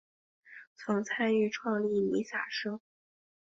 [0.77, 2.81] 曾参与创立弥洒社。